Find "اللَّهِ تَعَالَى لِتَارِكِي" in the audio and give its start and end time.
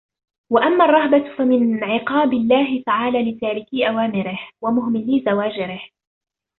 2.33-3.87